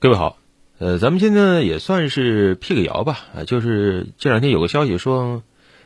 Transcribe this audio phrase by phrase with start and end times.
[0.00, 0.38] 各位好，
[0.78, 5.42] 呃，咱们现在也算是辟个谣吧，啊，就是这两天有个消息说，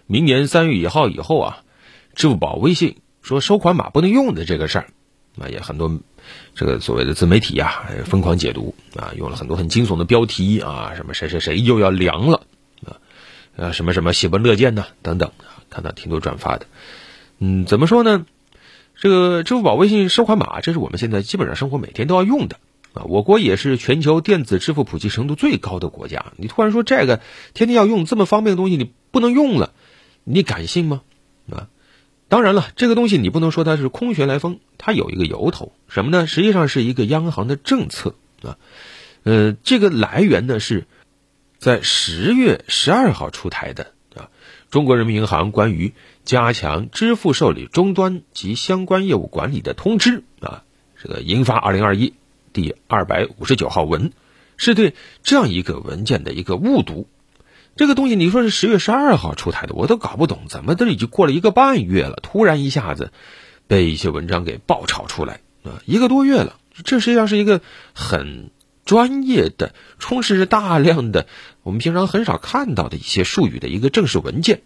[0.07, 1.63] 明年三月一号以后啊，
[2.15, 4.87] 支付宝、微信说收款码不能用的这个事儿，
[5.41, 5.99] 啊，也很多
[6.55, 12.43] 这个所谓的自媒体呀疯狂解读啊，用了很多很惊悚的标题啊，什么谁谁谁又要凉了
[12.85, 13.01] 啊，
[13.57, 15.33] 啊，什么什么喜闻乐见呐等等，
[15.71, 16.67] 看到挺多转发的，
[17.39, 18.27] 嗯，怎么说呢？
[18.95, 22.59] 这个支付宝、微信收款码，这是我们现在基本上生活每天都要用的。
[22.95, 26.33] 啊，我国也是全球电子支付普及程度最高的国家。
[26.37, 27.21] 你突然说这个
[27.55, 29.73] 天天要用这么方便的东西，你不能用了，
[30.25, 31.03] 你敢信吗？
[31.51, 31.69] 啊，
[32.29, 36.27] 当然了，这个东西你不能说它是空穴来风，它有一个由头，什么呢？
[36.27, 38.59] 实际上是一个央行的政策啊。
[39.23, 40.87] 呃，这个来源呢是
[41.59, 44.29] 在十月十二号出台的啊，
[44.71, 50.65] 中国人民银行关于加强支付受理终端及相关业务管理的通知啊，
[51.03, 52.13] 这个银发二零二一。
[52.53, 54.13] 第二百五十九号文，
[54.57, 57.09] 是对这样一个文件的一个误读。
[57.75, 63.13] 这个东西你说是十月十二号出台的，我都搞不懂，怎么都已经过了一个半月了，突然一下子
[63.67, 65.81] 被一些文章给爆炒出来啊！
[65.87, 67.63] 一个多月了，这实际上是一个
[67.95, 68.51] 很
[68.85, 71.27] 专业的、充斥着大量的
[71.63, 74.61] 我们平常很少看到的一些术语的一个正式文件。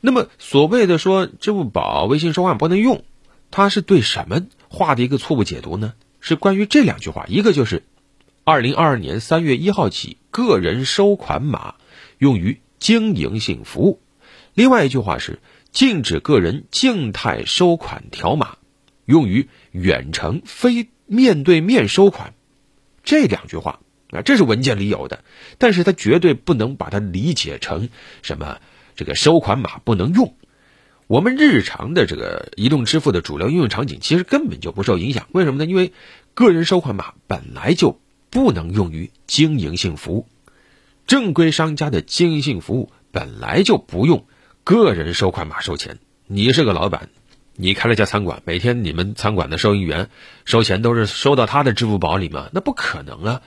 [0.00, 3.04] 那么所谓的说支付宝、微信收款不能用，
[3.50, 5.92] 它是对什么画的一个错误解读呢？
[6.26, 7.84] 是关于这两句话，一个就是
[8.42, 11.76] 二零二二年三月一号起，个人收款码
[12.18, 14.00] 用于经营性服务；
[14.52, 15.38] 另外一句话是
[15.70, 18.56] 禁止个人静态收款条码
[19.04, 22.34] 用于远程非面对面收款。
[23.04, 23.78] 这两句话
[24.10, 25.22] 啊，这是文件里有的，
[25.58, 27.88] 但是它绝对不能把它理解成
[28.22, 28.60] 什么
[28.96, 30.34] 这个收款码不能用。
[31.08, 35.28] 我们日常的这个移动支付的主流应用场景，其实根本就不受影响。
[35.30, 35.64] 为什么呢？
[35.64, 35.92] 因为
[36.34, 40.26] 个人收款码本来就不能用于经营性服务，
[41.06, 44.26] 正规商家的经营性服务本来就不用
[44.64, 45.98] 个人收款码收钱。
[46.26, 47.08] 你是个老板，
[47.54, 50.10] 你开了家餐馆，每天你们餐馆的收银员
[50.44, 52.50] 收钱都是收到他的支付宝里吗？
[52.52, 53.42] 那不可能啊。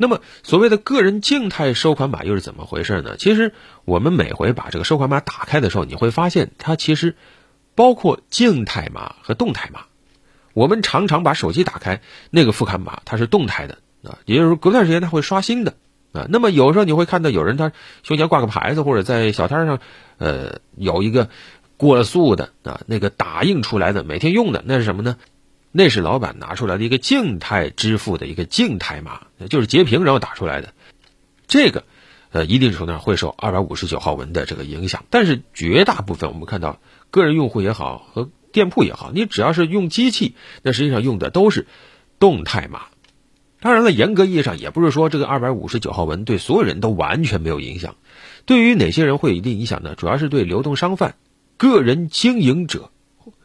[0.00, 3.16] 那么，所谓的个人静态收款码又是怎么回事呢？
[3.18, 3.52] 其实，
[3.84, 7.16] 我们每回把这个收款码打开的时候，你会发现它其实
[7.74, 9.80] 包括静态码和动态码。
[10.54, 12.00] 我们常常把手机打开，
[12.30, 15.74] 那个付款码它是动态的啊，也就是说隔段时间它会刷新的
[16.12, 16.26] 啊。
[16.28, 17.72] 那么有时候你会看到有人他
[18.04, 19.80] 胸前挂个牌子，或者在小摊上，
[20.18, 21.28] 呃，有一个
[21.76, 25.16] 过了速的啊，那个打印出来的每天用的那是什么呢？
[25.78, 30.74] 那是老板拿出来的一个静态支付的一个静态码，就是截屏然后打出来的。
[31.46, 31.84] 这个，
[32.32, 35.04] 呃，一定程度上会受二百五十九号文的这个影响。
[35.08, 36.80] 但是绝大部分我们看到，
[37.12, 41.68] 个人用户也好和店铺也好，你只要是用机器，那实际上用的都是
[42.18, 42.86] 动态码。
[43.60, 47.94] 当然了，严格意义上也不是说这个二百五十九号文对所有人都完全没有影响。
[48.46, 49.94] 对于哪些人会有一定影响呢？
[49.94, 51.14] 主要是对流动商贩、
[51.56, 52.90] 个人经营者。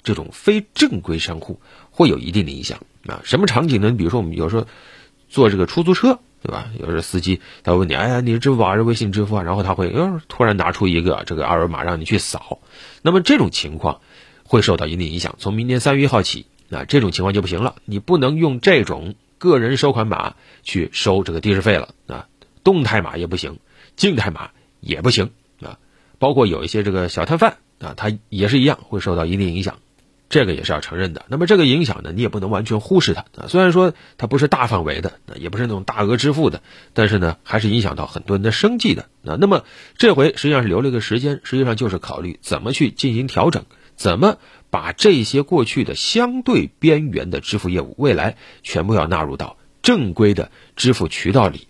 [0.04, 1.60] 这种非正规商户
[1.92, 3.22] 会有一定的影响啊？
[3.24, 3.92] 什么场景呢？
[3.92, 4.66] 比如说我们有时候
[5.30, 6.70] 坐这个出租车，对吧？
[6.78, 12.60] 有时候司机他会问你：“哎呀，你是支付宝还是微信支付啊？”然后他会呃突然拿出一个这个二维码让你去扫。
[13.02, 14.02] 那么这种情况
[14.44, 15.36] 会受到一定影响。
[15.40, 22.28] 从明年三月一号起，啊，这种情况就不行了，你不能用这种个人收款码去收这个的士费了啊。
[22.64, 23.60] 动态码也不行，
[23.96, 25.32] 静态码也不行
[25.62, 25.80] 啊。
[26.20, 29.80] 包括有一些这个小摊贩啊，他也是一样会受到一定影响。
[30.34, 31.26] 这个也是要承认的。
[31.28, 33.46] 那么这个影响呢，你也不能完全忽视它啊。
[33.48, 36.64] 虽然说它不是大范围的，也不是那种大额支付的，
[36.94, 39.38] 但是呢，还是影响到很多人的生计的啊。
[39.40, 39.64] 那么
[39.96, 44.40] 这回实际上是留了一个时间，实际上就是考虑怎么去进行调整，怎么
[44.72, 51.68] 把这些过去的相对边缘的支付业务，未来全部要纳入到正规的支付渠道里。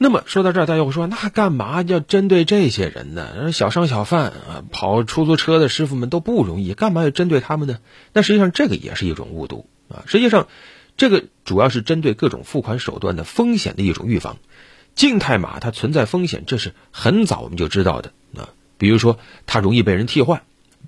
[0.00, 3.50] 那么说到这儿，大家会说，那干嘛要针对这些人呢？
[3.52, 7.78] 小商小贩啊，跑出租车的师傅们都不容易，干嘛要针对他们呢？
[8.12, 10.04] 那实际上这个也是一种误读啊。
[10.06, 10.46] 实际上，
[10.96, 14.36] 这个主要是针对各种付款手段的风险的一种预防。
[14.94, 18.50] 静态码它存在风险，这是很早我们就知道的啊。
[18.78, 20.42] 比如说，它容易被人替换，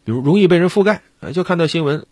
[0.05, 1.03] 比如容易被人覆盖。
[1.35, 2.07] 就看到新闻，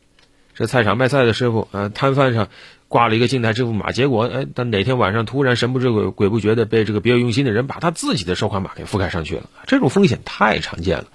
[0.59, 2.49] 这菜场卖菜的师傅啊，摊贩上。
[2.89, 11.09] 挂了一个静态支付码，结果哎，他哪天晚上突然神不知鬼鬼不觉的被这个别有用心的人把他自己的收款码给覆盖上去了，这种风险太常见了。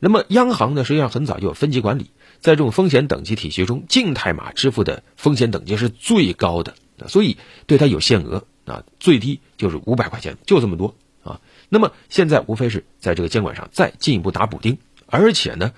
[0.00, 2.10] 那么央行呢，实际上很早就有分级管理，
[2.40, 6.74] 在这种风险等级体系中，静态码支付的风险等级是最高的，
[7.08, 10.94] 所以对它有限额啊，最低就是五百块钱，就这么多
[11.24, 11.40] 啊。
[11.70, 14.76] 那么现在无非是在这个监管上再进一步打补丁，
[15.06, 15.72] 而且呢，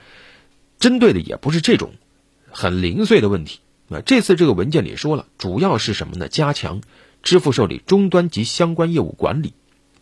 [0.81, 1.93] 针对的也不是这种
[2.53, 3.61] 很零碎的问题。
[3.89, 6.29] 啊，这次这个文件里说了，主要是什么呢？
[6.29, 6.81] 加强
[7.23, 9.53] 支付受理终端及相关业务管理，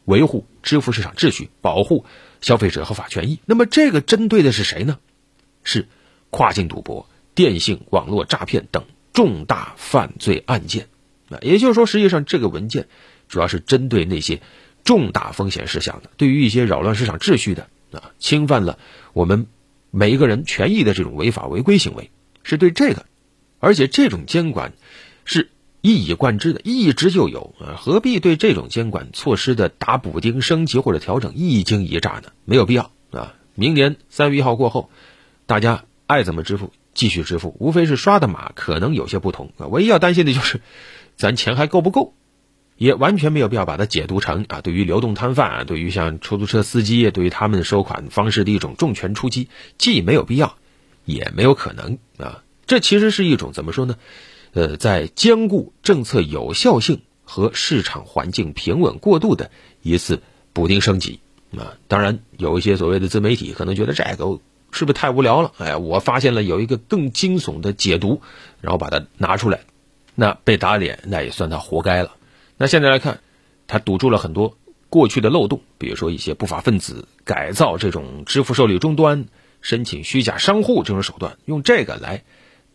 [0.04, 2.04] 维护支付市场秩序，保护
[2.42, 3.40] 消费者合法权益。
[3.46, 4.98] 那么，这个针对的是谁呢？
[5.64, 5.88] 是
[6.28, 8.84] 跨境赌博、电信网络诈骗等
[9.14, 10.88] 重大犯罪案件。
[11.30, 12.88] 啊，也就是说，实际上这个文件
[13.28, 14.42] 主要是针对那些
[14.84, 18.78] 重大风险事项的，对于一些扰乱市场秩序的啊，侵犯了
[19.14, 19.46] 我们
[19.90, 22.10] 每一个人权益的这种违法违规行为，
[22.48, 23.06] 是对这个。
[23.60, 24.72] 而且这种监管
[25.24, 25.50] 是
[25.80, 32.32] 一以贯之的，一直就有啊，何必对这种监管措施的打补丁、升级或者调整一惊一乍呢？
[32.44, 33.34] 没有必要啊！
[33.54, 34.90] 明年三月一号过后，
[35.46, 39.66] 大家爱怎么支付继续支付，无非是刷的码可能有些不同啊。
[39.66, 40.60] 唯一要担心的就是，
[41.16, 42.14] 咱钱还够不够？
[42.76, 49.48] 也完全没有必要把它解读成啊，对于流动摊贩啊，对于像出租车司机，对于他们收款方式的一种重拳出击，
[49.78, 50.56] 既没有必要，
[51.08, 52.44] 也没有可能啊。
[52.66, 53.96] 这其实是一种怎么说呢？
[54.52, 59.50] 呃，在兼顾政策有效性和市场环境平稳过渡的
[59.82, 60.22] 一次
[60.52, 61.20] 补丁升级
[61.56, 61.78] 啊。
[61.88, 64.40] 当然，有一些所谓的自媒体可能觉得这个
[64.70, 65.52] 是不是太无聊了？
[65.58, 68.20] 哎，我发现了有一个更惊悚的解读，
[68.60, 69.60] 然后把它拿出来，
[70.14, 72.16] 那被打脸，那也算他活该了。
[72.58, 73.20] 那现在来看，
[73.66, 74.58] 他堵住了很多
[74.90, 79.26] 过去的漏洞，比如说一些不法分子改造这种支付受理终端、
[79.60, 82.24] 申请虚假商户这种手段，用这个来。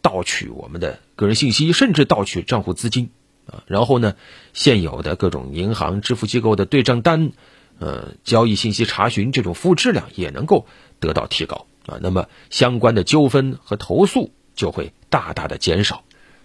[0.02, 3.12] 盗取我们的个人信息，甚至盗取账户资金，
[3.46, 4.16] 啊，然后呢，
[4.52, 7.32] 现有的各种银行支付机构的对账单，
[7.80, 10.68] 呃，交易信息查询这种服务质量也能够
[11.00, 16.04] 得到提高，啊，那么相关的纠纷和投诉就会大大的减少。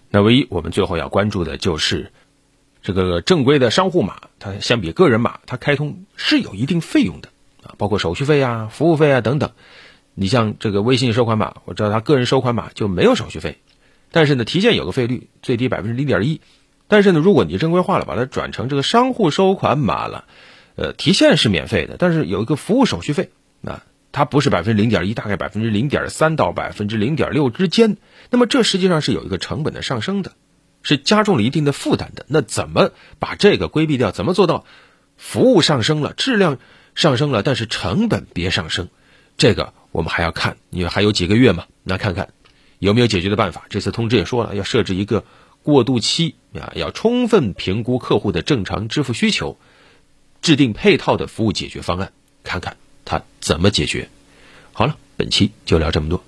[0.09, 2.13] 那唯一我们最后要关注的就是
[2.81, 7.27] 这个正规的商户码，它相比个人码，它开通是有一定费用的，
[7.61, 9.51] 啊，包括手续费啊、服务费啊等等。
[10.19, 13.59] 你像这个微信收款码，我知道他个人收款码就没有手续费，
[14.11, 16.41] 但是呢，提现有个费率，最低百分之零点一。
[16.89, 20.25] 但是呢，如果你正规化了，把它转成这个商户收款码了，
[20.75, 23.29] 呃，提现是免费的，但是有一个服务手续费，
[23.63, 27.95] 啊，它不是百分之零点一，大概百分之零点三到百分之零点六之间。
[28.29, 30.33] 那么这实际上是有一个成本的上升的，
[30.83, 32.25] 是加重了一定的负担的。
[32.27, 34.11] 那怎么把这个规避掉？
[34.11, 34.65] 怎么做到
[35.15, 36.57] 服务上升了，质量
[36.93, 38.89] 上升了，但是成本别上升？
[39.37, 39.73] 这个。
[39.91, 42.29] 我们还要看，因为还有几个月嘛，那看看
[42.77, 43.65] 有没有解决的办法。
[43.69, 45.23] 这次通知也说了，要设置一个
[45.63, 49.57] 过渡期啊，要充分评估客户的正常支付需求，
[50.41, 52.13] 制定配套的服务解决方案，
[52.43, 54.09] 看看他怎么解决。
[54.71, 56.23] 好了，本期就聊这么多。